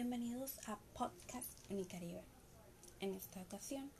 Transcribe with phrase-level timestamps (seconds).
[0.00, 2.22] Bienvenidos a Podcast Unicaribe.
[3.00, 3.90] En esta ocasión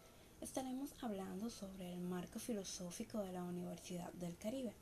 [0.41, 4.73] estaremos hablando sobre el marco filosófico de la Universidad del Caribe.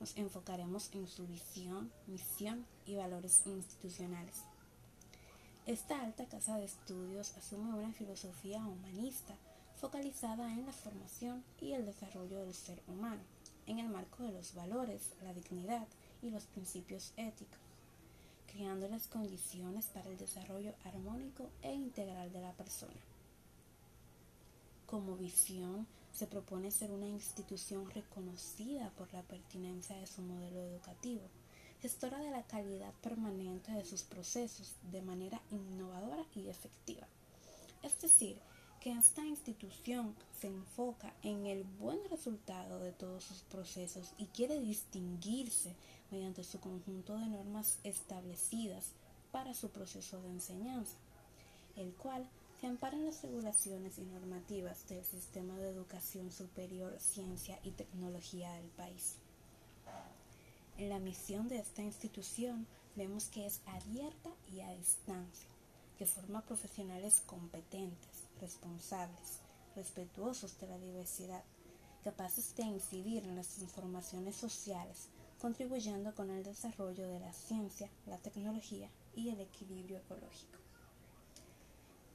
[0.00, 4.36] Nos enfocaremos en su visión, misión y valores institucionales.
[5.66, 9.34] Esta alta casa de estudios asume una filosofía humanista
[9.76, 13.20] focalizada en la formación y el desarrollo del ser humano,
[13.66, 15.86] en el marco de los valores, la dignidad
[16.22, 17.67] y los principios éticos
[18.58, 23.00] creando las condiciones para el desarrollo armónico e integral de la persona.
[24.84, 31.22] Como visión, se propone ser una institución reconocida por la pertinencia de su modelo educativo,
[31.80, 37.06] gestora de la calidad permanente de sus procesos de manera innovadora y efectiva.
[37.84, 38.40] Es decir,
[38.80, 44.60] que esta institución se enfoca en el buen resultado de todos sus procesos y quiere
[44.60, 45.74] distinguirse
[46.10, 48.92] mediante su conjunto de normas establecidas
[49.32, 50.96] para su proceso de enseñanza,
[51.76, 52.28] el cual
[52.60, 58.52] se ampara en las regulaciones y normativas del sistema de educación superior, ciencia y tecnología
[58.54, 59.14] del país.
[60.76, 65.48] En la misión de esta institución vemos que es abierta y a distancia,
[65.98, 69.40] que forma profesionales competentes, responsables,
[69.74, 71.42] respetuosos de la diversidad,
[72.04, 75.08] capaces de incidir en las transformaciones sociales,
[75.40, 80.58] contribuyendo con el desarrollo de la ciencia, la tecnología y el equilibrio ecológico.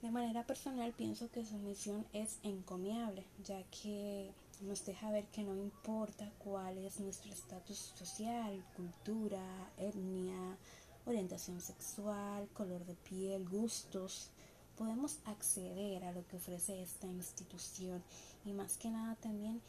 [0.02, 5.44] De manera personal pienso que su misión es encomiable, ya que nos deja ver que
[5.44, 9.42] no importa cuál es nuestro estatus social, cultura,
[9.78, 10.58] etnia,
[11.06, 14.32] orientación sexual, color de piel, gustos,
[14.78, 18.04] podemos acceder a lo que ofrece esta institución
[18.46, 19.62] y más que nada también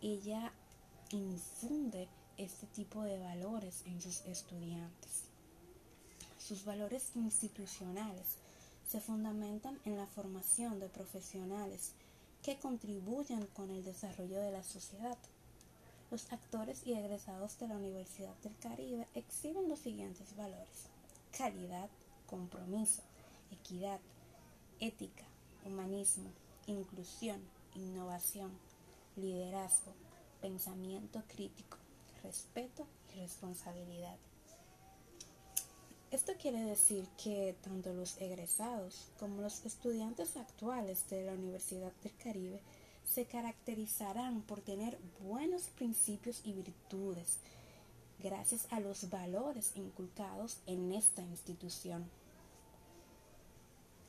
[0.00, 0.52] ella
[1.10, 5.24] infunde este tipo de valores en sus estudiantes.
[6.38, 8.38] Sus valores institucionales
[8.88, 11.92] se fundamentan en la formación de profesionales
[12.42, 15.16] que contribuyan con el desarrollo de la sociedad.
[16.12, 20.90] Los actores y egresados de la Universidad del Caribe exhiben los siguientes valores.
[21.34, 21.88] Calidad,
[22.26, 23.00] compromiso,
[23.50, 23.98] equidad,
[24.78, 25.24] ética,
[25.64, 26.28] humanismo,
[26.66, 27.40] inclusión,
[27.74, 28.50] innovación,
[29.16, 29.94] liderazgo,
[30.42, 31.78] pensamiento crítico,
[32.22, 34.18] respeto y responsabilidad.
[36.10, 42.14] Esto quiere decir que tanto los egresados como los estudiantes actuales de la Universidad del
[42.18, 42.60] Caribe
[43.04, 47.38] se caracterizarán por tener buenos principios y virtudes
[48.22, 52.08] gracias a los valores inculcados en esta institución.